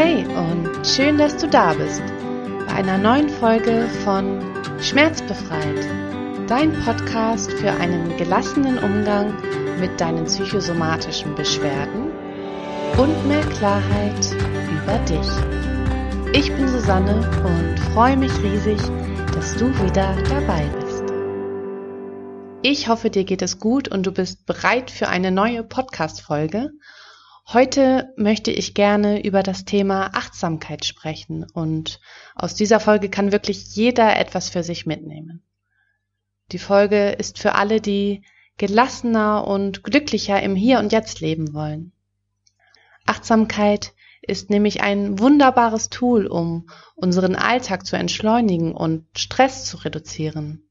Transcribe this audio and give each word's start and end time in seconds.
Hey 0.00 0.24
und 0.28 0.86
schön, 0.86 1.18
dass 1.18 1.36
du 1.38 1.48
da 1.48 1.74
bist 1.74 2.04
bei 2.68 2.72
einer 2.72 2.98
neuen 2.98 3.28
Folge 3.28 3.88
von 4.04 4.40
Schmerzbefreit, 4.80 5.88
dein 6.46 6.72
Podcast 6.84 7.50
für 7.54 7.72
einen 7.72 8.16
gelassenen 8.16 8.78
Umgang 8.78 9.34
mit 9.80 10.00
deinen 10.00 10.26
psychosomatischen 10.26 11.34
Beschwerden 11.34 12.12
und 12.96 13.26
mehr 13.26 13.44
Klarheit 13.46 14.24
über 14.70 14.98
dich. 14.98 15.26
Ich 16.32 16.54
bin 16.54 16.68
Susanne 16.68 17.16
und 17.44 17.80
freue 17.92 18.16
mich 18.16 18.40
riesig, 18.40 18.78
dass 19.34 19.56
du 19.56 19.66
wieder 19.82 20.14
dabei 20.28 20.64
bist. 20.78 21.02
Ich 22.62 22.86
hoffe, 22.86 23.10
dir 23.10 23.24
geht 23.24 23.42
es 23.42 23.58
gut 23.58 23.88
und 23.88 24.06
du 24.06 24.12
bist 24.12 24.46
bereit 24.46 24.92
für 24.92 25.08
eine 25.08 25.32
neue 25.32 25.64
Podcast-Folge. 25.64 26.70
Heute 27.50 28.12
möchte 28.18 28.50
ich 28.50 28.74
gerne 28.74 29.24
über 29.24 29.42
das 29.42 29.64
Thema 29.64 30.10
Achtsamkeit 30.12 30.84
sprechen 30.84 31.46
und 31.54 31.98
aus 32.34 32.54
dieser 32.54 32.78
Folge 32.78 33.08
kann 33.08 33.32
wirklich 33.32 33.74
jeder 33.74 34.18
etwas 34.18 34.50
für 34.50 34.62
sich 34.62 34.84
mitnehmen. 34.84 35.42
Die 36.52 36.58
Folge 36.58 37.08
ist 37.12 37.38
für 37.38 37.54
alle, 37.54 37.80
die 37.80 38.22
gelassener 38.58 39.46
und 39.46 39.82
glücklicher 39.82 40.42
im 40.42 40.56
Hier 40.56 40.78
und 40.78 40.92
Jetzt 40.92 41.20
leben 41.20 41.54
wollen. 41.54 41.92
Achtsamkeit 43.06 43.94
ist 44.20 44.50
nämlich 44.50 44.82
ein 44.82 45.18
wunderbares 45.18 45.88
Tool, 45.88 46.26
um 46.26 46.68
unseren 46.96 47.34
Alltag 47.34 47.86
zu 47.86 47.96
entschleunigen 47.96 48.74
und 48.74 49.06
Stress 49.16 49.64
zu 49.64 49.78
reduzieren, 49.78 50.68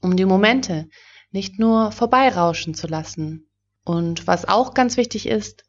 um 0.00 0.16
die 0.16 0.24
Momente 0.24 0.88
nicht 1.30 1.58
nur 1.58 1.92
vorbeirauschen 1.92 2.72
zu 2.72 2.86
lassen. 2.86 3.50
Und 3.84 4.26
was 4.26 4.48
auch 4.48 4.72
ganz 4.72 4.96
wichtig 4.96 5.26
ist, 5.26 5.64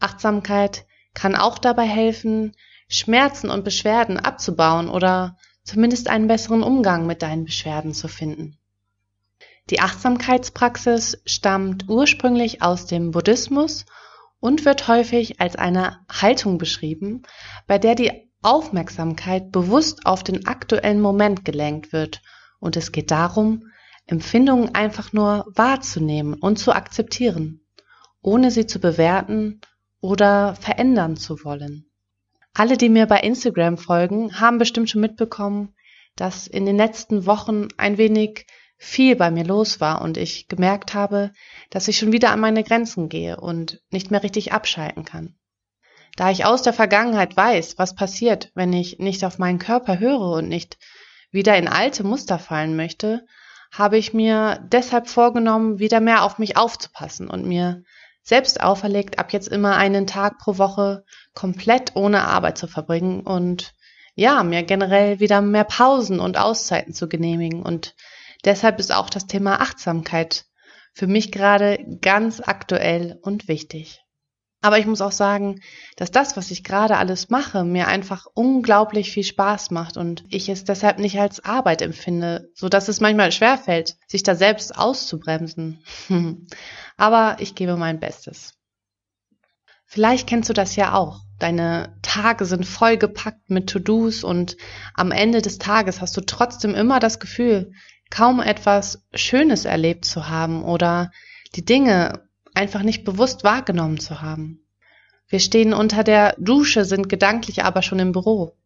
Achtsamkeit 0.00 0.86
kann 1.14 1.36
auch 1.36 1.58
dabei 1.58 1.86
helfen, 1.86 2.54
Schmerzen 2.88 3.50
und 3.50 3.64
Beschwerden 3.64 4.18
abzubauen 4.18 4.88
oder 4.88 5.38
zumindest 5.62 6.08
einen 6.08 6.28
besseren 6.28 6.62
Umgang 6.62 7.06
mit 7.06 7.22
deinen 7.22 7.44
Beschwerden 7.44 7.94
zu 7.94 8.08
finden. 8.08 8.58
Die 9.70 9.80
Achtsamkeitspraxis 9.80 11.22
stammt 11.24 11.88
ursprünglich 11.88 12.60
aus 12.60 12.86
dem 12.86 13.12
Buddhismus 13.12 13.86
und 14.40 14.66
wird 14.66 14.88
häufig 14.88 15.40
als 15.40 15.56
eine 15.56 16.00
Haltung 16.10 16.58
beschrieben, 16.58 17.22
bei 17.66 17.78
der 17.78 17.94
die 17.94 18.30
Aufmerksamkeit 18.42 19.50
bewusst 19.52 20.04
auf 20.04 20.22
den 20.22 20.46
aktuellen 20.46 21.00
Moment 21.00 21.46
gelenkt 21.46 21.94
wird 21.94 22.20
und 22.60 22.76
es 22.76 22.92
geht 22.92 23.10
darum, 23.10 23.70
Empfindungen 24.06 24.74
einfach 24.74 25.14
nur 25.14 25.46
wahrzunehmen 25.54 26.34
und 26.34 26.58
zu 26.58 26.72
akzeptieren, 26.72 27.62
ohne 28.20 28.50
sie 28.50 28.66
zu 28.66 28.80
bewerten 28.80 29.62
oder 30.04 30.54
verändern 30.56 31.16
zu 31.16 31.44
wollen. 31.44 31.90
Alle, 32.52 32.76
die 32.76 32.90
mir 32.90 33.06
bei 33.06 33.20
Instagram 33.20 33.78
folgen, 33.78 34.38
haben 34.38 34.58
bestimmt 34.58 34.90
schon 34.90 35.00
mitbekommen, 35.00 35.74
dass 36.14 36.46
in 36.46 36.66
den 36.66 36.76
letzten 36.76 37.24
Wochen 37.24 37.68
ein 37.78 37.96
wenig 37.96 38.46
viel 38.76 39.16
bei 39.16 39.30
mir 39.30 39.44
los 39.44 39.80
war 39.80 40.02
und 40.02 40.18
ich 40.18 40.46
gemerkt 40.46 40.92
habe, 40.92 41.32
dass 41.70 41.88
ich 41.88 41.96
schon 41.96 42.12
wieder 42.12 42.32
an 42.32 42.40
meine 42.40 42.64
Grenzen 42.64 43.08
gehe 43.08 43.40
und 43.40 43.80
nicht 43.88 44.10
mehr 44.10 44.22
richtig 44.22 44.52
abschalten 44.52 45.06
kann. 45.06 45.36
Da 46.16 46.30
ich 46.30 46.44
aus 46.44 46.60
der 46.60 46.74
Vergangenheit 46.74 47.34
weiß, 47.34 47.78
was 47.78 47.94
passiert, 47.94 48.52
wenn 48.54 48.74
ich 48.74 48.98
nicht 48.98 49.24
auf 49.24 49.38
meinen 49.38 49.58
Körper 49.58 50.00
höre 50.00 50.32
und 50.32 50.48
nicht 50.48 50.76
wieder 51.30 51.56
in 51.56 51.66
alte 51.66 52.04
Muster 52.04 52.38
fallen 52.38 52.76
möchte, 52.76 53.24
habe 53.72 53.96
ich 53.96 54.12
mir 54.12 54.60
deshalb 54.70 55.08
vorgenommen, 55.08 55.78
wieder 55.78 56.00
mehr 56.00 56.24
auf 56.24 56.38
mich 56.38 56.58
aufzupassen 56.58 57.30
und 57.30 57.46
mir 57.46 57.82
selbst 58.24 58.60
auferlegt, 58.60 59.18
ab 59.18 59.32
jetzt 59.32 59.48
immer 59.48 59.76
einen 59.76 60.06
Tag 60.06 60.38
pro 60.38 60.58
Woche 60.58 61.04
komplett 61.34 61.94
ohne 61.94 62.24
Arbeit 62.24 62.58
zu 62.58 62.66
verbringen 62.66 63.20
und 63.20 63.74
ja, 64.14 64.42
mir 64.42 64.62
generell 64.62 65.20
wieder 65.20 65.40
mehr 65.40 65.64
Pausen 65.64 66.20
und 66.20 66.38
Auszeiten 66.38 66.94
zu 66.94 67.08
genehmigen. 67.08 67.62
Und 67.62 67.94
deshalb 68.44 68.78
ist 68.78 68.94
auch 68.94 69.10
das 69.10 69.26
Thema 69.26 69.60
Achtsamkeit 69.60 70.46
für 70.92 71.06
mich 71.08 71.32
gerade 71.32 71.84
ganz 72.00 72.40
aktuell 72.40 73.18
und 73.22 73.48
wichtig. 73.48 74.03
Aber 74.64 74.78
ich 74.78 74.86
muss 74.86 75.02
auch 75.02 75.12
sagen, 75.12 75.60
dass 75.96 76.10
das, 76.10 76.38
was 76.38 76.50
ich 76.50 76.64
gerade 76.64 76.96
alles 76.96 77.28
mache, 77.28 77.64
mir 77.64 77.86
einfach 77.86 78.24
unglaublich 78.32 79.12
viel 79.12 79.22
Spaß 79.22 79.70
macht 79.70 79.98
und 79.98 80.24
ich 80.30 80.48
es 80.48 80.64
deshalb 80.64 80.98
nicht 80.98 81.20
als 81.20 81.44
Arbeit 81.44 81.82
empfinde, 81.82 82.48
so 82.54 82.70
dass 82.70 82.88
es 82.88 82.98
manchmal 82.98 83.30
schwerfällt, 83.30 83.98
sich 84.06 84.22
da 84.22 84.34
selbst 84.34 84.74
auszubremsen. 84.74 85.84
Aber 86.96 87.36
ich 87.40 87.54
gebe 87.54 87.76
mein 87.76 88.00
Bestes. 88.00 88.54
Vielleicht 89.84 90.26
kennst 90.26 90.48
du 90.48 90.54
das 90.54 90.76
ja 90.76 90.94
auch. 90.94 91.20
Deine 91.38 91.98
Tage 92.00 92.46
sind 92.46 92.64
vollgepackt 92.64 93.50
mit 93.50 93.68
To-Dos 93.68 94.24
und 94.24 94.56
am 94.94 95.10
Ende 95.10 95.42
des 95.42 95.58
Tages 95.58 96.00
hast 96.00 96.16
du 96.16 96.22
trotzdem 96.22 96.74
immer 96.74 97.00
das 97.00 97.20
Gefühl, 97.20 97.72
kaum 98.08 98.40
etwas 98.40 99.04
Schönes 99.12 99.66
erlebt 99.66 100.06
zu 100.06 100.30
haben 100.30 100.64
oder 100.64 101.10
die 101.54 101.66
Dinge 101.66 102.23
einfach 102.54 102.82
nicht 102.82 103.04
bewusst 103.04 103.44
wahrgenommen 103.44 104.00
zu 104.00 104.22
haben. 104.22 104.60
Wir 105.28 105.40
stehen 105.40 105.72
unter 105.72 106.04
der 106.04 106.34
Dusche, 106.38 106.84
sind 106.84 107.08
gedanklich 107.08 107.64
aber 107.64 107.82
schon 107.82 107.98
im 107.98 108.12
Büro. 108.12 108.56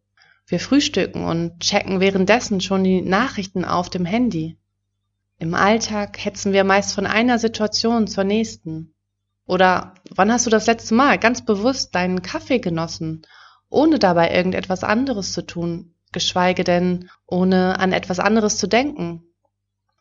Wir 0.45 0.59
frühstücken 0.59 1.25
und 1.25 1.59
checken 1.59 1.99
währenddessen 1.99 2.61
schon 2.61 2.83
die 2.83 3.01
Nachrichten 3.01 3.65
auf 3.65 3.89
dem 3.89 4.05
Handy. 4.05 4.57
Im 5.37 5.53
Alltag 5.53 6.23
hetzen 6.23 6.53
wir 6.53 6.63
meist 6.63 6.93
von 6.93 7.05
einer 7.05 7.39
Situation 7.39 8.07
zur 8.07 8.23
nächsten. 8.23 8.93
Oder 9.45 9.95
wann 10.09 10.31
hast 10.31 10.45
du 10.45 10.49
das 10.49 10.67
letzte 10.67 10.93
Mal 10.95 11.17
ganz 11.17 11.45
bewusst 11.45 11.95
deinen 11.95 12.21
Kaffee 12.21 12.59
genossen, 12.59 13.25
ohne 13.69 13.99
dabei 13.99 14.33
irgendetwas 14.35 14.83
anderes 14.83 15.33
zu 15.33 15.45
tun, 15.45 15.95
geschweige 16.11 16.63
denn 16.63 17.09
ohne 17.25 17.79
an 17.79 17.93
etwas 17.93 18.19
anderes 18.19 18.57
zu 18.57 18.67
denken? 18.67 19.23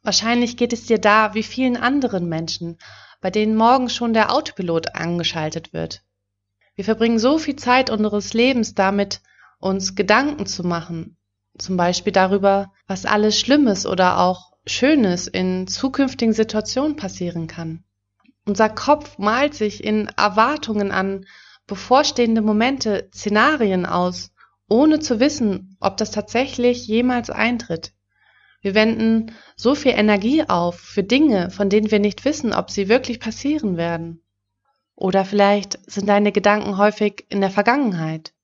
Wahrscheinlich 0.03 0.57
geht 0.57 0.73
es 0.73 0.87
dir 0.87 0.99
da 0.99 1.35
wie 1.35 1.43
vielen 1.43 1.77
anderen 1.77 2.29
Menschen, 2.29 2.79
bei 3.21 3.31
denen 3.31 3.57
morgens 3.57 3.95
schon 3.95 4.15
der 4.15 4.33
Autopilot 4.33 4.95
angeschaltet 4.95 5.73
wird. 5.73 6.03
Wir 6.75 6.85
verbringen 6.85 7.19
so 7.19 7.39
viel 7.39 7.57
Zeit 7.57 7.91
unseres 7.91 8.35
Lebens 8.35 8.75
damit, 8.75 9.21
uns 9.59 9.95
Gedanken 9.97 10.47
zu 10.47 10.65
machen, 10.65 11.17
zum 11.59 11.77
Beispiel 11.77 12.13
darüber, 12.13 12.73
was 12.87 13.05
alles 13.05 13.39
Schlimmes 13.39 13.87
oder 13.87 14.21
auch 14.21 14.53
Schönes 14.67 15.27
in 15.27 15.67
zukünftigen 15.67 16.33
Situationen 16.33 16.97
passieren 16.97 17.47
kann. 17.47 17.83
Unser 18.45 18.69
Kopf 18.69 19.19
malt 19.19 19.55
sich 19.55 19.83
in 19.83 20.09
Erwartungen 20.17 20.93
an 20.93 21.27
bevorstehende 21.67 22.43
Momente 22.43 23.09
Szenarien 23.13 23.85
aus, 23.85 24.31
ohne 24.69 25.01
zu 25.01 25.21
wissen, 25.21 25.77
ob 25.81 25.97
das 25.97 26.11
tatsächlich 26.11 26.87
jemals 26.87 27.31
eintritt. 27.31 27.93
Wir 28.69 28.75
wenden 28.75 29.33
so 29.57 29.75
viel 29.75 29.93
Energie 29.93 30.43
auf 30.47 30.79
für 30.79 31.03
Dinge, 31.03 31.51
von 31.51 31.71
denen 31.71 31.91
wir 31.91 32.01
nicht 32.01 32.27
wissen, 32.27 32.53
ob 32.53 32.71
sie 32.71 32.91
wirklich 32.91 33.19
passieren 33.19 33.79
werden. 33.79 34.21
Oder 34.95 35.25
vielleicht 35.25 35.79
sind 35.91 36.07
deine 36.07 36.33
Gedanken 36.33 36.77
häufig 36.77 37.25
in 37.31 37.41
der 37.41 37.49
Vergangenheit. 37.49 38.35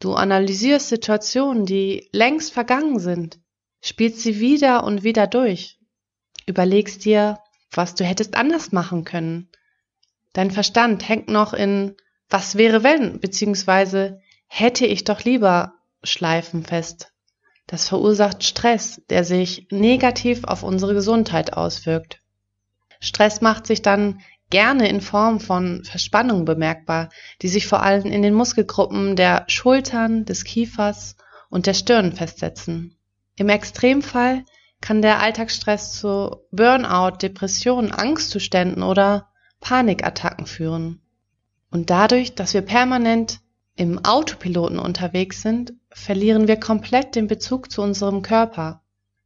Du 0.00 0.14
analysierst 0.14 0.88
Situationen, 0.88 1.66
die 1.66 2.08
längst 2.10 2.54
vergangen 2.54 3.00
sind, 3.00 3.38
spielst 3.82 4.20
sie 4.20 4.40
wieder 4.40 4.82
und 4.82 5.04
wieder 5.04 5.26
durch, 5.26 5.78
überlegst 6.46 7.04
dir, 7.04 7.38
was 7.70 7.94
du 7.94 8.04
hättest 8.04 8.34
anders 8.34 8.72
machen 8.72 9.04
können. 9.04 9.50
Dein 10.32 10.50
Verstand 10.50 11.06
hängt 11.06 11.28
noch 11.28 11.52
in 11.52 11.96
was 12.30 12.56
wäre 12.56 12.82
wenn, 12.82 13.20
beziehungsweise 13.20 14.22
hätte 14.46 14.86
ich 14.86 15.04
doch 15.04 15.24
lieber 15.24 15.74
Schleifen 16.02 16.64
fest. 16.64 17.12
Das 17.66 17.88
verursacht 17.88 18.44
Stress, 18.44 19.02
der 19.10 19.24
sich 19.24 19.66
negativ 19.70 20.44
auf 20.44 20.62
unsere 20.62 20.94
Gesundheit 20.94 21.52
auswirkt. 21.54 22.20
Stress 23.00 23.40
macht 23.40 23.66
sich 23.66 23.82
dann 23.82 24.20
gerne 24.50 24.88
in 24.88 25.00
Form 25.00 25.40
von 25.40 25.82
Verspannung 25.84 26.44
bemerkbar, 26.44 27.10
die 27.42 27.48
sich 27.48 27.66
vor 27.66 27.82
allem 27.82 28.06
in 28.06 28.22
den 28.22 28.34
Muskelgruppen 28.34 29.16
der 29.16 29.44
Schultern, 29.48 30.24
des 30.24 30.44
Kiefers 30.44 31.16
und 31.50 31.66
der 31.66 31.74
Stirn 31.74 32.12
festsetzen. 32.12 32.96
Im 33.36 33.48
Extremfall 33.48 34.44
kann 34.80 35.02
der 35.02 35.20
Alltagsstress 35.20 35.92
zu 35.92 36.36
Burnout, 36.52 37.16
Depressionen, 37.22 37.90
Angstzuständen 37.90 38.82
oder 38.82 39.28
Panikattacken 39.60 40.46
führen. 40.46 41.00
Und 41.70 41.90
dadurch, 41.90 42.34
dass 42.34 42.54
wir 42.54 42.62
permanent 42.62 43.40
im 43.74 44.04
Autopiloten 44.04 44.78
unterwegs 44.78 45.42
sind, 45.42 45.74
verlieren 45.96 46.46
wir 46.46 46.60
komplett 46.60 47.16
den 47.16 47.26
Bezug 47.26 47.72
zu 47.72 47.80
unserem 47.82 48.22
Körper. 48.22 48.82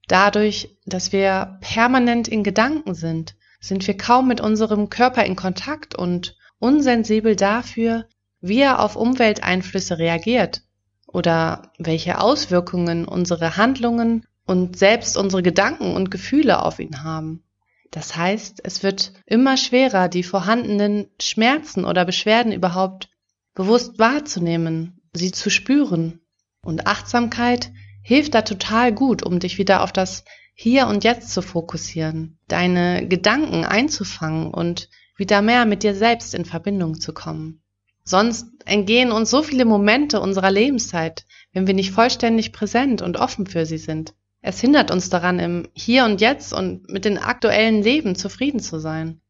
Dadurch, 0.07 0.79
dass 0.87 1.13
wir 1.13 1.59
permanent 1.61 2.29
in 2.29 2.45
Gedanken 2.45 2.95
sind, 2.95 3.35
sind 3.61 3.87
wir 3.87 3.97
kaum 3.97 4.29
mit 4.29 4.41
unserem 4.41 4.89
Körper 4.89 5.25
in 5.25 5.37
Kontakt 5.37 5.95
und 5.95 6.37
unsensibel 6.59 7.37
dafür, 7.37 8.07
wie 8.41 8.61
er 8.61 8.81
auf 8.81 8.97
Umwelteinflüsse 8.97 9.99
reagiert 9.99 10.63
oder 11.07 11.73
welche 11.79 12.21
Auswirkungen 12.21 13.05
unsere 13.05 13.57
Handlungen 13.57 14.25
und 14.47 14.79
selbst 14.79 15.17
unsere 15.17 15.43
Gedanken 15.43 15.95
und 15.95 16.11
Gefühle 16.11 16.63
auf 16.63 16.79
ihn 16.79 17.03
haben. 17.03 17.43
Das 17.91 18.17
heißt, 18.17 18.61
es 18.65 18.83
wird 18.83 19.13
immer 19.27 19.57
schwerer, 19.57 20.09
die 20.09 20.23
vorhandenen 20.23 21.09
Schmerzen 21.21 21.85
oder 21.85 22.05
Beschwerden 22.05 22.53
überhaupt 22.53 23.11
bewusst 23.55 23.99
wahrzunehmen 23.99 25.01
sie 25.13 25.33
zu 25.33 25.51
spüren. 25.51 26.20
Und 26.63 26.87
Achtsamkeit 26.87 27.71
hilft 28.03 28.35
da 28.35 28.43
total 28.43 28.93
gut, 28.93 29.23
um 29.23 29.39
dich 29.41 29.59
wieder 29.59 29.83
auf 29.83 29.93
das 29.93 30.25
Hier 30.55 30.87
und 30.87 31.05
Jetzt 31.05 31.31
zu 31.31 31.43
fokussieren, 31.43 32.39
deine 32.49 33.07
Gedanken 33.07 33.65
einzufangen 33.65 34.53
und 34.53 34.89
wieder 35.17 35.43
mehr 35.43 35.67
mit 35.67 35.83
dir 35.83 35.95
selbst 35.95 36.35
in 36.35 36.45
Verbindung 36.45 37.01
zu 37.01 37.13
kommen. 37.13 37.63
Sonst 38.05 38.47
entgehen 38.65 39.13
uns 39.13 39.31
so 39.31 39.43
viele 39.43 39.65
Momente 39.65 40.21
unserer 40.21 40.51
Lebenszeit, 40.51 41.27
wenn 41.53 41.67
wir 41.67 41.75
nicht 41.75 41.93
vollständig 41.93 42.53
präsent 42.53 43.03
und 43.03 43.17
offen 43.17 43.47
für 43.47 43.67
sie 43.67 43.79
sind. 43.79 44.15
Es 44.43 44.61
hindert 44.61 44.91
uns 44.91 45.11
daran, 45.11 45.39
im 45.39 45.69
Hier 45.75 46.05
und 46.05 46.21
Jetzt 46.21 46.53
und 46.53 46.91
mit 46.91 47.05
dem 47.05 47.19
aktuellen 47.19 47.83
Leben 47.83 48.17
zufrieden 48.17 48.61
zu 48.61 48.79
sein. 48.79 49.21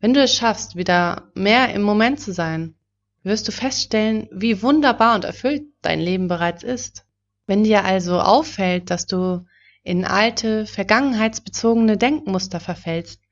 Wenn 0.00 0.14
du 0.14 0.22
es 0.22 0.34
schaffst, 0.34 0.76
wieder 0.76 1.30
mehr 1.34 1.74
im 1.74 1.82
Moment 1.82 2.20
zu 2.20 2.32
sein, 2.32 2.74
wirst 3.28 3.46
du 3.46 3.52
feststellen, 3.52 4.28
wie 4.32 4.62
wunderbar 4.62 5.14
und 5.14 5.24
erfüllt 5.24 5.62
dein 5.82 6.00
Leben 6.00 6.26
bereits 6.26 6.64
ist. 6.64 7.04
Wenn 7.46 7.62
dir 7.62 7.84
also 7.84 8.20
auffällt, 8.20 8.90
dass 8.90 9.06
du 9.06 9.46
in 9.84 10.04
alte, 10.04 10.66
vergangenheitsbezogene 10.66 11.96
Denkmuster 11.96 12.58
verfällst, 12.58 13.22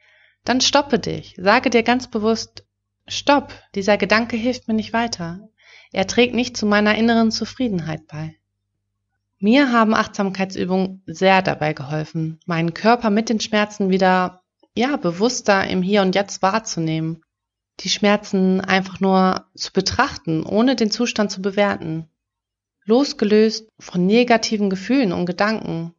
dann 0.45 0.61
stoppe 0.61 1.01
dich, 1.01 1.35
sage 1.39 1.71
dir 1.71 1.83
ganz 1.83 2.09
bewusst, 2.09 2.65
Stopp, 3.09 3.53
dieser 3.75 3.97
Gedanke 3.97 4.37
hilft 4.37 4.69
mir 4.69 4.75
nicht 4.75 4.93
weiter. 4.93 5.49
Er 5.93 6.07
trägt 6.07 6.35
nicht 6.35 6.57
zu 6.57 6.67
meiner 6.67 6.97
inneren 6.97 7.31
Zufriedenheit 7.31 8.07
bei. 8.09 8.37
Mir 9.39 9.71
haben 9.71 9.95
Achtsamkeitsübungen 9.95 11.03
sehr 11.07 11.43
dabei 11.43 11.73
geholfen, 11.73 12.41
meinen 12.47 12.75
Körper 12.75 13.11
mit 13.11 13.29
den 13.29 13.39
Schmerzen 13.39 13.91
wieder, 13.91 14.43
ja, 14.75 14.97
bewusster 14.97 15.67
im 15.69 15.83
Hier 15.83 16.03
und 16.03 16.15
Jetzt 16.15 16.43
wahrzunehmen. 16.43 17.23
Die 17.81 17.89
Schmerzen 17.89 18.61
einfach 18.61 19.01
nur 19.01 19.47
zu 19.55 19.73
betrachten, 19.73 20.45
ohne 20.45 20.77
den 20.77 20.91
Zustand 20.91 21.31
zu 21.31 21.43
bewerten. 21.43 22.09
Losgelöst 22.85 23.69
von 23.79 24.07
negativen 24.07 24.71
Gefühlen 24.71 25.13
und 25.13 25.27
Gedanken. 25.27 25.95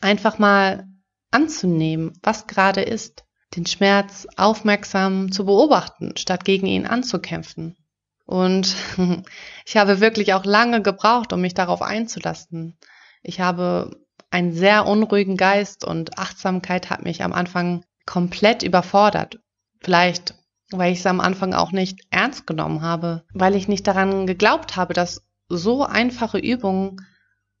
Einfach 0.00 0.38
mal 0.38 0.86
anzunehmen, 1.30 2.12
was 2.22 2.46
gerade 2.46 2.82
ist. 2.82 3.24
Den 3.56 3.66
Schmerz 3.66 4.26
aufmerksam 4.36 5.32
zu 5.32 5.44
beobachten, 5.44 6.16
statt 6.16 6.44
gegen 6.44 6.66
ihn 6.66 6.86
anzukämpfen. 6.86 7.76
Und 8.24 8.76
ich 9.66 9.76
habe 9.76 10.00
wirklich 10.00 10.34
auch 10.34 10.44
lange 10.44 10.82
gebraucht, 10.82 11.32
um 11.32 11.40
mich 11.40 11.54
darauf 11.54 11.82
einzulassen. 11.82 12.78
Ich 13.22 13.40
habe 13.40 14.02
einen 14.30 14.52
sehr 14.52 14.86
unruhigen 14.86 15.36
Geist 15.36 15.84
und 15.84 16.18
Achtsamkeit 16.18 16.90
hat 16.90 17.02
mich 17.02 17.22
am 17.22 17.32
Anfang 17.32 17.84
komplett 18.06 18.62
überfordert. 18.62 19.38
Vielleicht, 19.80 20.34
weil 20.78 20.92
ich 20.92 21.00
es 21.00 21.06
am 21.06 21.20
Anfang 21.20 21.54
auch 21.54 21.72
nicht 21.72 22.00
ernst 22.10 22.46
genommen 22.46 22.82
habe, 22.82 23.24
weil 23.32 23.54
ich 23.56 23.68
nicht 23.68 23.86
daran 23.86 24.26
geglaubt 24.26 24.76
habe, 24.76 24.94
dass 24.94 25.22
so 25.48 25.84
einfache 25.84 26.38
Übungen 26.38 27.06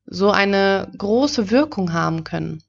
so 0.04 0.30
eine 0.30 0.90
große 0.96 1.50
Wirkung 1.50 1.92
haben 1.92 2.24
können. 2.24 2.62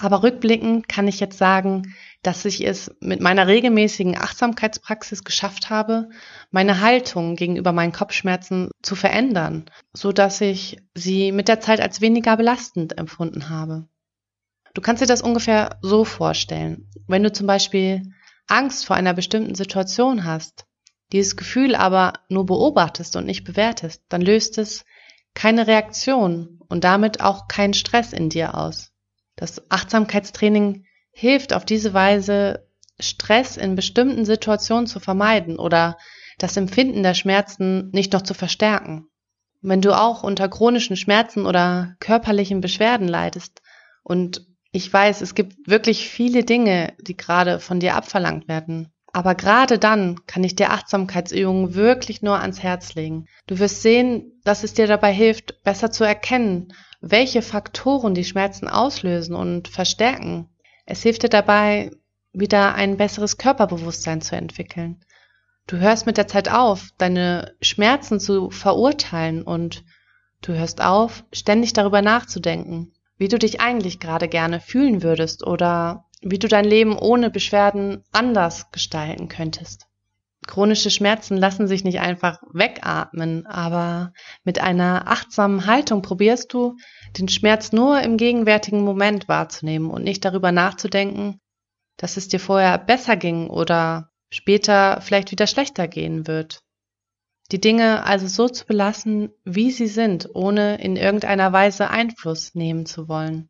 Aber 0.00 0.22
rückblickend 0.22 0.88
kann 0.88 1.08
ich 1.08 1.18
jetzt 1.18 1.38
sagen, 1.38 1.94
dass 2.22 2.44
ich 2.44 2.64
es 2.64 2.94
mit 3.00 3.20
meiner 3.20 3.48
regelmäßigen 3.48 4.16
Achtsamkeitspraxis 4.16 5.24
geschafft 5.24 5.70
habe, 5.70 6.08
meine 6.50 6.80
Haltung 6.80 7.34
gegenüber 7.34 7.72
meinen 7.72 7.92
Kopfschmerzen 7.92 8.70
zu 8.80 8.94
verändern, 8.94 9.64
so 9.92 10.12
dass 10.12 10.40
ich 10.40 10.78
sie 10.94 11.32
mit 11.32 11.48
der 11.48 11.60
Zeit 11.60 11.80
als 11.80 12.00
weniger 12.00 12.36
belastend 12.36 12.96
empfunden 12.96 13.50
habe. 13.50 13.88
Du 14.74 14.80
kannst 14.80 15.02
dir 15.02 15.06
das 15.06 15.22
ungefähr 15.22 15.78
so 15.82 16.04
vorstellen. 16.04 16.88
Wenn 17.08 17.24
du 17.24 17.32
zum 17.32 17.48
Beispiel 17.48 18.02
Angst 18.48 18.86
vor 18.86 18.96
einer 18.96 19.14
bestimmten 19.14 19.54
Situation 19.54 20.24
hast, 20.24 20.66
dieses 21.12 21.36
Gefühl 21.36 21.74
aber 21.74 22.14
nur 22.28 22.46
beobachtest 22.46 23.16
und 23.16 23.24
nicht 23.26 23.44
bewertest, 23.44 24.02
dann 24.08 24.20
löst 24.20 24.58
es 24.58 24.84
keine 25.34 25.66
Reaktion 25.66 26.60
und 26.68 26.84
damit 26.84 27.20
auch 27.20 27.48
keinen 27.48 27.74
Stress 27.74 28.12
in 28.12 28.28
dir 28.28 28.56
aus. 28.56 28.90
Das 29.36 29.70
Achtsamkeitstraining 29.70 30.84
hilft 31.12 31.52
auf 31.52 31.64
diese 31.64 31.94
Weise, 31.94 32.66
Stress 33.00 33.56
in 33.56 33.76
bestimmten 33.76 34.24
Situationen 34.24 34.88
zu 34.88 34.98
vermeiden 34.98 35.58
oder 35.58 35.96
das 36.38 36.56
Empfinden 36.56 37.02
der 37.02 37.14
Schmerzen 37.14 37.90
nicht 37.90 38.12
noch 38.12 38.22
zu 38.22 38.34
verstärken. 38.34 39.08
Wenn 39.60 39.80
du 39.80 39.96
auch 39.96 40.22
unter 40.22 40.48
chronischen 40.48 40.96
Schmerzen 40.96 41.46
oder 41.46 41.94
körperlichen 42.00 42.60
Beschwerden 42.60 43.08
leidest 43.08 43.62
und 44.02 44.46
ich 44.72 44.92
weiß, 44.92 45.20
es 45.20 45.34
gibt 45.34 45.68
wirklich 45.68 46.08
viele 46.08 46.44
Dinge, 46.44 46.92
die 47.00 47.16
gerade 47.16 47.60
von 47.60 47.80
dir 47.80 47.94
abverlangt 47.94 48.48
werden. 48.48 48.92
Aber 49.12 49.34
gerade 49.34 49.78
dann 49.78 50.26
kann 50.26 50.44
ich 50.44 50.54
dir 50.54 50.70
Achtsamkeitsübungen 50.70 51.74
wirklich 51.74 52.20
nur 52.20 52.38
ans 52.40 52.62
Herz 52.62 52.94
legen. 52.94 53.26
Du 53.46 53.58
wirst 53.58 53.82
sehen, 53.82 54.40
dass 54.44 54.64
es 54.64 54.74
dir 54.74 54.86
dabei 54.86 55.12
hilft, 55.12 55.62
besser 55.64 55.90
zu 55.90 56.04
erkennen, 56.04 56.74
welche 57.00 57.40
Faktoren 57.42 58.14
die 58.14 58.24
Schmerzen 58.24 58.68
auslösen 58.68 59.34
und 59.34 59.68
verstärken 59.68 60.50
es 60.90 61.02
hilft 61.02 61.22
dir 61.22 61.28
dabei, 61.28 61.90
wieder 62.32 62.74
ein 62.74 62.96
besseres 62.96 63.36
Körperbewusstsein 63.36 64.22
zu 64.22 64.36
entwickeln. 64.36 65.04
Du 65.66 65.76
hörst 65.76 66.06
mit 66.06 66.16
der 66.16 66.26
Zeit 66.26 66.50
auf, 66.50 66.92
deine 66.96 67.54
Schmerzen 67.60 68.20
zu 68.20 68.48
verurteilen 68.48 69.42
und 69.42 69.84
du 70.40 70.54
hörst 70.54 70.80
auf, 70.80 71.24
ständig 71.30 71.74
darüber 71.74 72.00
nachzudenken, 72.00 72.94
wie 73.18 73.28
du 73.28 73.38
dich 73.38 73.60
eigentlich 73.60 74.00
gerade 74.00 74.28
gerne 74.28 74.60
fühlen 74.60 75.02
würdest 75.02 75.46
oder 75.46 76.06
wie 76.22 76.38
du 76.38 76.48
dein 76.48 76.64
Leben 76.64 76.96
ohne 76.98 77.30
Beschwerden 77.30 78.02
anders 78.12 78.70
gestalten 78.70 79.28
könntest. 79.28 79.86
Chronische 80.46 80.90
Schmerzen 80.90 81.36
lassen 81.36 81.68
sich 81.68 81.84
nicht 81.84 82.00
einfach 82.00 82.40
wegatmen, 82.52 83.46
aber 83.46 84.12
mit 84.44 84.60
einer 84.60 85.08
achtsamen 85.08 85.66
Haltung 85.66 86.00
probierst 86.00 86.52
du, 86.52 86.76
den 87.18 87.28
Schmerz 87.28 87.72
nur 87.72 88.00
im 88.00 88.16
gegenwärtigen 88.16 88.82
Moment 88.82 89.28
wahrzunehmen 89.28 89.90
und 89.90 90.04
nicht 90.04 90.24
darüber 90.24 90.50
nachzudenken, 90.50 91.40
dass 91.98 92.16
es 92.16 92.28
dir 92.28 92.40
vorher 92.40 92.78
besser 92.78 93.16
ging 93.16 93.48
oder 93.48 94.10
später 94.30 95.00
vielleicht 95.02 95.30
wieder 95.32 95.46
schlechter 95.46 95.86
gehen 95.86 96.26
wird. 96.26 96.62
Die 97.50 97.60
Dinge 97.60 98.04
also 98.04 98.26
so 98.26 98.48
zu 98.48 98.66
belassen, 98.66 99.30
wie 99.44 99.70
sie 99.70 99.86
sind, 99.86 100.28
ohne 100.34 100.82
in 100.82 100.96
irgendeiner 100.96 101.52
Weise 101.52 101.88
Einfluss 101.88 102.54
nehmen 102.54 102.84
zu 102.84 103.08
wollen. 103.08 103.48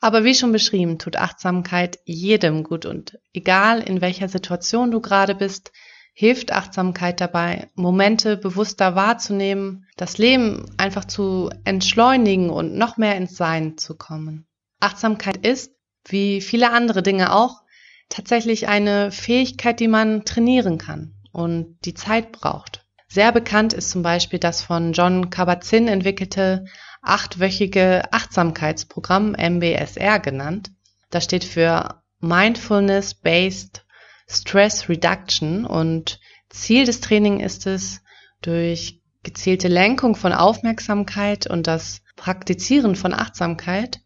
Aber 0.00 0.24
wie 0.24 0.34
schon 0.34 0.52
beschrieben, 0.52 0.98
tut 0.98 1.16
Achtsamkeit 1.16 1.98
jedem 2.04 2.64
gut 2.64 2.86
und 2.86 3.18
egal 3.32 3.80
in 3.80 4.00
welcher 4.00 4.28
Situation 4.28 4.90
du 4.90 5.00
gerade 5.00 5.34
bist, 5.34 5.72
hilft 6.12 6.52
Achtsamkeit 6.52 7.20
dabei, 7.20 7.68
Momente 7.74 8.36
bewusster 8.36 8.94
wahrzunehmen, 8.94 9.86
das 9.96 10.18
Leben 10.18 10.66
einfach 10.76 11.04
zu 11.04 11.50
entschleunigen 11.64 12.50
und 12.50 12.74
noch 12.74 12.96
mehr 12.96 13.16
ins 13.16 13.36
Sein 13.36 13.78
zu 13.78 13.96
kommen. 13.96 14.46
Achtsamkeit 14.80 15.46
ist, 15.46 15.72
wie 16.06 16.40
viele 16.40 16.72
andere 16.72 17.02
Dinge 17.02 17.34
auch, 17.34 17.62
tatsächlich 18.08 18.68
eine 18.68 19.12
Fähigkeit, 19.12 19.80
die 19.80 19.88
man 19.88 20.24
trainieren 20.24 20.78
kann 20.78 21.14
und 21.32 21.78
die 21.84 21.94
Zeit 21.94 22.32
braucht. 22.32 22.79
Sehr 23.12 23.32
bekannt 23.32 23.72
ist 23.72 23.90
zum 23.90 24.02
Beispiel 24.02 24.38
das 24.38 24.62
von 24.62 24.92
John 24.92 25.30
Kabat-Zinn 25.30 25.88
entwickelte 25.88 26.64
achtwöchige 27.02 28.04
Achtsamkeitsprogramm 28.12 29.32
MBSR 29.32 30.20
genannt. 30.20 30.70
Das 31.10 31.24
steht 31.24 31.42
für 31.42 32.02
Mindfulness 32.20 33.14
Based 33.14 33.84
Stress 34.28 34.88
Reduction 34.88 35.64
und 35.64 36.20
Ziel 36.50 36.84
des 36.84 37.00
Trainings 37.00 37.42
ist 37.42 37.66
es, 37.66 38.00
durch 38.42 39.00
gezielte 39.24 39.66
Lenkung 39.66 40.14
von 40.14 40.32
Aufmerksamkeit 40.32 41.48
und 41.48 41.66
das 41.66 42.02
Praktizieren 42.14 42.94
von 42.94 43.12
Achtsamkeit 43.12 44.00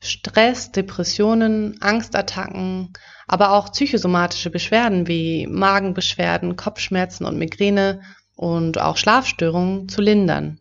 Stress, 0.00 0.72
Depressionen, 0.72 1.80
Angstattacken, 1.82 2.92
aber 3.26 3.52
auch 3.52 3.72
psychosomatische 3.72 4.50
Beschwerden 4.50 5.08
wie 5.08 5.46
Magenbeschwerden, 5.46 6.56
Kopfschmerzen 6.56 7.26
und 7.26 7.38
Migräne 7.38 8.00
und 8.36 8.78
auch 8.78 8.96
Schlafstörungen 8.96 9.88
zu 9.88 10.00
lindern. 10.00 10.60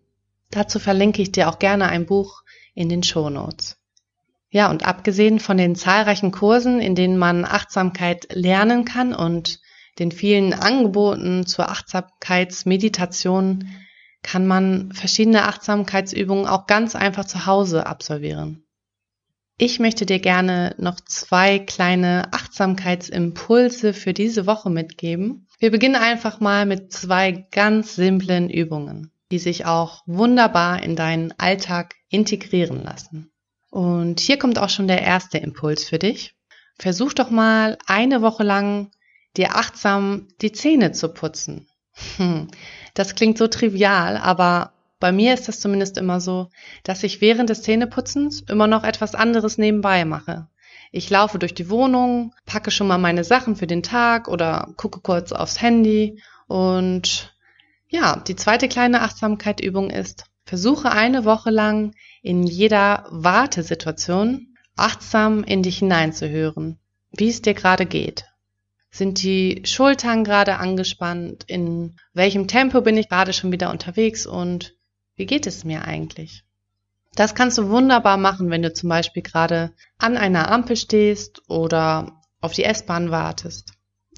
Dazu 0.49 0.79
verlinke 0.79 1.21
ich 1.21 1.31
dir 1.31 1.47
auch 1.49 1.59
gerne 1.59 1.89
ein 1.89 2.07
Buch 2.07 2.41
in 2.73 2.89
den 2.89 3.03
Show 3.03 3.29
Notes. 3.29 3.77
Ja, 4.49 4.71
und 4.71 4.87
abgesehen 4.87 5.39
von 5.39 5.57
den 5.57 5.75
zahlreichen 5.75 6.31
Kursen, 6.31 6.79
in 6.79 6.95
denen 6.95 7.17
man 7.17 7.45
Achtsamkeit 7.45 8.33
lernen 8.33 8.85
kann 8.85 9.13
und 9.13 9.59
den 9.99 10.11
vielen 10.11 10.53
Angeboten 10.53 11.45
zur 11.45 11.69
Achtsamkeitsmeditation, 11.69 13.69
kann 14.23 14.47
man 14.47 14.93
verschiedene 14.93 15.43
Achtsamkeitsübungen 15.43 16.47
auch 16.47 16.67
ganz 16.67 16.95
einfach 16.95 17.25
zu 17.25 17.45
Hause 17.45 17.85
absolvieren. 17.85 18.63
Ich 19.57 19.79
möchte 19.79 20.05
dir 20.05 20.19
gerne 20.19 20.75
noch 20.77 20.99
zwei 20.99 21.59
kleine 21.59 22.33
Achtsamkeitsimpulse 22.33 23.93
für 23.93 24.13
diese 24.13 24.47
Woche 24.47 24.69
mitgeben. 24.69 25.44
Wir 25.59 25.71
beginnen 25.71 25.95
einfach 25.95 26.39
mal 26.39 26.65
mit 26.65 26.91
zwei 26.91 27.45
ganz 27.51 27.95
simplen 27.95 28.49
Übungen, 28.49 29.11
die 29.31 29.39
sich 29.39 29.65
auch 29.65 30.03
wunderbar 30.05 30.83
in 30.83 30.95
deinen 30.95 31.33
Alltag 31.37 31.95
integrieren 32.09 32.83
lassen. 32.83 33.31
Und 33.71 34.19
hier 34.19 34.37
kommt 34.37 34.59
auch 34.59 34.69
schon 34.69 34.87
der 34.87 35.01
erste 35.01 35.37
Impuls 35.37 35.85
für 35.85 35.99
dich. 35.99 36.35
Versuch 36.77 37.13
doch 37.13 37.29
mal 37.29 37.77
eine 37.85 38.21
Woche 38.21 38.43
lang 38.43 38.91
dir 39.37 39.55
achtsam 39.55 40.27
die 40.41 40.51
Zähne 40.51 40.91
zu 40.91 41.09
putzen. 41.09 41.67
Hm, 42.17 42.49
das 42.93 43.15
klingt 43.15 43.37
so 43.37 43.47
trivial, 43.47 44.17
aber 44.17 44.73
bei 44.99 45.11
mir 45.11 45.33
ist 45.33 45.47
das 45.47 45.59
zumindest 45.59 45.97
immer 45.97 46.19
so, 46.19 46.49
dass 46.83 47.03
ich 47.03 47.21
während 47.21 47.49
des 47.49 47.61
Zähneputzens 47.61 48.41
immer 48.41 48.67
noch 48.67 48.83
etwas 48.83 49.15
anderes 49.15 49.57
nebenbei 49.57 50.05
mache. 50.05 50.47
Ich 50.95 51.09
laufe 51.09 51.39
durch 51.39 51.53
die 51.53 51.69
Wohnung, 51.69 52.33
packe 52.45 52.71
schon 52.71 52.87
mal 52.87 52.97
meine 52.97 53.25
Sachen 53.25 53.57
für 53.57 53.67
den 53.67 53.83
Tag 53.83 54.29
oder 54.29 54.69
gucke 54.77 55.01
kurz 55.01 55.33
aufs 55.33 55.61
Handy 55.61 56.21
und 56.47 57.35
ja, 57.89 58.15
die 58.25 58.37
zweite 58.37 58.69
kleine 58.69 59.01
Achtsamkeitübung 59.01 59.89
ist, 59.89 60.23
versuche 60.45 60.93
eine 60.93 61.25
Woche 61.25 61.49
lang 61.49 61.93
in 62.21 62.43
jeder 62.43 63.07
Wartesituation 63.09 64.55
achtsam 64.77 65.43
in 65.43 65.63
dich 65.63 65.79
hineinzuhören, 65.79 66.79
wie 67.11 67.27
es 67.27 67.41
dir 67.41 67.55
gerade 67.55 67.85
geht. 67.85 68.23
Sind 68.89 69.21
die 69.21 69.63
Schultern 69.65 70.23
gerade 70.23 70.59
angespannt? 70.59 71.43
In 71.47 71.97
welchem 72.13 72.47
Tempo 72.47 72.79
bin 72.79 72.95
ich 72.95 73.09
gerade 73.09 73.33
schon 73.33 73.51
wieder 73.51 73.69
unterwegs 73.69 74.25
und 74.25 74.77
wie 75.17 75.25
geht 75.25 75.45
es 75.45 75.65
mir 75.65 75.83
eigentlich? 75.83 76.45
Das 77.15 77.33
kannst 77.33 77.57
du 77.57 77.69
wunderbar 77.69 78.17
machen, 78.17 78.49
wenn 78.49 78.61
du 78.61 78.73
zum 78.73 78.89
Beispiel 78.89 79.23
gerade 79.23 79.71
an 79.97 80.17
einer 80.17 80.51
Ampel 80.51 80.75
stehst 80.75 81.49
oder 81.49 82.21
auf 82.41 82.53
die 82.53 82.65
S-Bahn 82.65 83.09
wartest. 83.09 83.71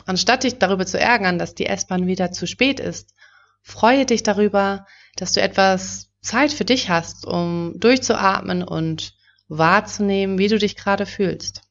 Anstatt 0.06 0.44
dich 0.44 0.58
darüber 0.58 0.86
zu 0.86 1.00
ärgern, 1.00 1.40
dass 1.40 1.56
die 1.56 1.68
S-Bahn 1.68 2.08
wieder 2.08 2.32
zu 2.32 2.48
spät 2.48 2.80
ist, 2.80 3.14
freue 3.62 4.06
dich 4.06 4.24
darüber, 4.24 4.86
dass 5.16 5.34
du 5.34 5.42
etwas 5.42 6.10
Zeit 6.22 6.52
für 6.52 6.66
dich 6.66 6.90
hast, 6.90 7.26
um 7.26 7.74
durchzuatmen 7.78 8.64
und 8.64 9.14
wahrzunehmen, 9.48 10.38
wie 10.38 10.48
du 10.48 10.58
dich 10.58 10.76
gerade 10.76 11.06
fühlst. 11.06 11.62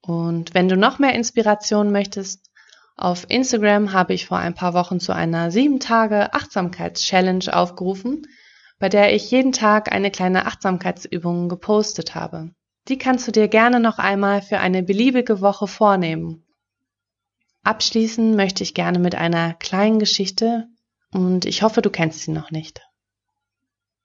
Und 0.00 0.54
wenn 0.54 0.68
du 0.68 0.76
noch 0.76 0.98
mehr 0.98 1.14
Inspiration 1.14 1.92
möchtest, 1.92 2.48
auf 2.96 3.26
Instagram 3.28 3.92
habe 3.92 4.14
ich 4.14 4.26
vor 4.26 4.38
ein 4.38 4.54
paar 4.54 4.74
Wochen 4.74 4.98
zu 4.98 5.12
einer 5.12 5.50
sieben 5.50 5.78
Tage 5.78 6.32
Achtsamkeits-Challenge 6.34 7.54
aufgerufen, 7.54 8.26
bei 8.78 8.88
der 8.88 9.14
ich 9.14 9.30
jeden 9.30 9.52
Tag 9.52 9.92
eine 9.92 10.10
kleine 10.10 10.46
Achtsamkeitsübung 10.46 11.48
gepostet 11.48 12.14
habe. 12.14 12.50
Die 12.88 12.98
kannst 12.98 13.26
du 13.26 13.32
dir 13.32 13.48
gerne 13.48 13.80
noch 13.80 13.98
einmal 13.98 14.40
für 14.40 14.58
eine 14.58 14.82
beliebige 14.82 15.40
Woche 15.40 15.66
vornehmen. 15.66 16.44
Abschließen 17.64 18.34
möchte 18.34 18.62
ich 18.62 18.74
gerne 18.74 18.98
mit 18.98 19.14
einer 19.14 19.54
kleinen 19.54 19.98
Geschichte 19.98 20.68
und 21.12 21.44
ich 21.44 21.62
hoffe, 21.62 21.82
du 21.82 21.90
kennst 21.90 22.20
sie 22.20 22.30
noch 22.30 22.50
nicht. 22.50 22.80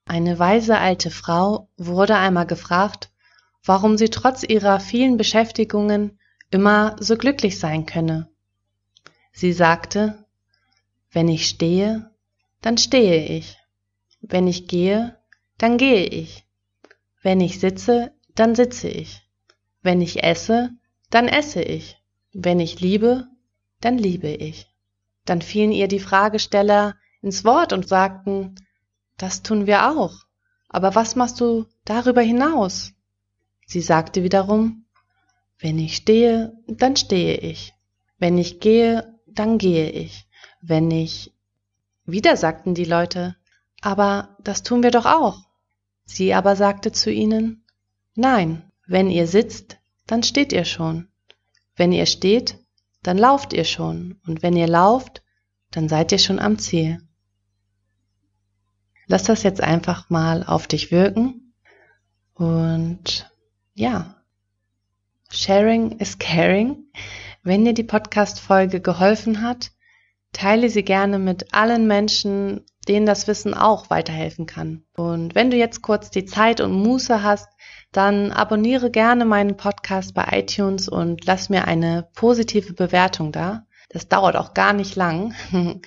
Eine 0.06 0.38
weise 0.38 0.78
alte 0.78 1.10
Frau 1.10 1.70
wurde 1.76 2.16
einmal 2.16 2.46
gefragt, 2.46 3.10
warum 3.64 3.96
sie 3.96 4.10
trotz 4.10 4.42
ihrer 4.42 4.80
vielen 4.80 5.16
Beschäftigungen 5.16 6.18
immer 6.50 6.96
so 7.00 7.16
glücklich 7.16 7.58
sein 7.58 7.86
könne. 7.86 8.28
Sie 9.32 9.52
sagte, 9.52 10.26
wenn 11.10 11.28
ich 11.28 11.48
stehe, 11.48 12.10
dann 12.60 12.76
stehe 12.76 13.24
ich. 13.26 13.56
Wenn 14.26 14.48
ich 14.48 14.68
gehe, 14.68 15.18
dann 15.58 15.76
gehe 15.76 16.06
ich. 16.06 16.46
Wenn 17.22 17.42
ich 17.42 17.60
sitze, 17.60 18.12
dann 18.34 18.54
sitze 18.54 18.88
ich. 18.88 19.22
Wenn 19.82 20.00
ich 20.00 20.24
esse, 20.24 20.70
dann 21.10 21.28
esse 21.28 21.62
ich. 21.62 21.98
Wenn 22.32 22.58
ich 22.58 22.80
liebe, 22.80 23.28
dann 23.82 23.98
liebe 23.98 24.28
ich. 24.28 24.66
Dann 25.26 25.42
fielen 25.42 25.72
ihr 25.72 25.88
die 25.88 26.00
Fragesteller 26.00 26.96
ins 27.20 27.44
Wort 27.44 27.74
und 27.74 27.86
sagten, 27.86 28.54
das 29.18 29.42
tun 29.42 29.66
wir 29.66 29.90
auch. 29.90 30.14
Aber 30.68 30.94
was 30.94 31.16
machst 31.16 31.40
du 31.40 31.66
darüber 31.84 32.22
hinaus? 32.22 32.92
Sie 33.66 33.82
sagte 33.82 34.22
wiederum, 34.22 34.86
wenn 35.58 35.78
ich 35.78 35.96
stehe, 35.96 36.56
dann 36.66 36.96
stehe 36.96 37.36
ich. 37.36 37.74
Wenn 38.18 38.38
ich 38.38 38.58
gehe, 38.58 39.18
dann 39.26 39.58
gehe 39.58 39.90
ich. 39.90 40.26
Wenn 40.62 40.90
ich. 40.90 41.34
Wieder 42.06 42.38
sagten 42.38 42.74
die 42.74 42.84
Leute, 42.84 43.36
aber 43.84 44.34
das 44.42 44.62
tun 44.62 44.82
wir 44.82 44.90
doch 44.90 45.04
auch. 45.04 45.42
Sie 46.06 46.32
aber 46.32 46.56
sagte 46.56 46.90
zu 46.90 47.10
ihnen, 47.12 47.66
nein, 48.14 48.62
wenn 48.86 49.10
ihr 49.10 49.26
sitzt, 49.26 49.76
dann 50.06 50.22
steht 50.22 50.54
ihr 50.54 50.64
schon. 50.64 51.08
Wenn 51.76 51.92
ihr 51.92 52.06
steht, 52.06 52.58
dann 53.02 53.18
lauft 53.18 53.52
ihr 53.52 53.64
schon. 53.64 54.18
Und 54.26 54.42
wenn 54.42 54.56
ihr 54.56 54.68
lauft, 54.68 55.22
dann 55.70 55.90
seid 55.90 56.12
ihr 56.12 56.18
schon 56.18 56.38
am 56.38 56.58
Ziel. 56.58 56.98
Lass 59.06 59.24
das 59.24 59.42
jetzt 59.42 59.60
einfach 59.60 60.08
mal 60.08 60.44
auf 60.44 60.66
dich 60.66 60.90
wirken. 60.90 61.52
Und 62.32 63.30
ja, 63.74 64.16
sharing 65.28 65.98
is 65.98 66.18
caring. 66.18 66.86
Wenn 67.42 67.66
dir 67.66 67.74
die 67.74 67.84
Podcast-Folge 67.84 68.80
geholfen 68.80 69.42
hat, 69.42 69.72
teile 70.32 70.70
sie 70.70 70.84
gerne 70.84 71.18
mit 71.18 71.52
allen 71.52 71.86
Menschen, 71.86 72.64
denen 72.84 73.06
das 73.06 73.26
Wissen 73.26 73.54
auch 73.54 73.90
weiterhelfen 73.90 74.46
kann. 74.46 74.84
Und 74.96 75.34
wenn 75.34 75.50
du 75.50 75.56
jetzt 75.56 75.82
kurz 75.82 76.10
die 76.10 76.24
Zeit 76.24 76.60
und 76.60 76.72
Muße 76.72 77.22
hast, 77.22 77.48
dann 77.92 78.32
abonniere 78.32 78.90
gerne 78.90 79.24
meinen 79.24 79.56
Podcast 79.56 80.14
bei 80.14 80.26
iTunes 80.32 80.88
und 80.88 81.24
lass 81.26 81.48
mir 81.48 81.66
eine 81.66 82.08
positive 82.14 82.72
Bewertung 82.74 83.32
da. 83.32 83.66
Das 83.88 84.08
dauert 84.08 84.36
auch 84.36 84.54
gar 84.54 84.72
nicht 84.72 84.96
lang. 84.96 85.34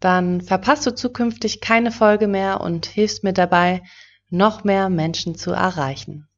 Dann 0.00 0.42
verpasst 0.42 0.84
du 0.84 0.94
zukünftig 0.94 1.62
keine 1.62 1.90
Folge 1.90 2.26
mehr 2.26 2.60
und 2.60 2.84
hilfst 2.84 3.24
mir 3.24 3.32
dabei, 3.32 3.82
noch 4.28 4.62
mehr 4.62 4.90
Menschen 4.90 5.36
zu 5.36 5.52
erreichen. 5.52 6.28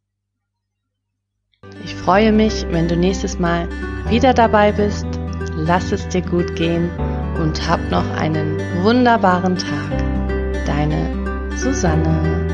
Ich 1.84 1.94
freue 1.94 2.30
mich, 2.30 2.66
wenn 2.68 2.86
du 2.86 2.96
nächstes 2.96 3.40
Mal 3.40 3.68
wieder 4.08 4.32
dabei 4.32 4.70
bist. 4.70 5.06
Lass 5.56 5.90
es 5.90 6.06
dir 6.08 6.22
gut 6.22 6.54
gehen 6.54 6.88
und 7.38 7.68
hab 7.68 7.80
noch 7.90 8.08
einen 8.16 8.58
wunderbaren 8.82 9.56
Tag. 9.56 10.64
Deine 10.66 11.56
Susanne. 11.56 12.47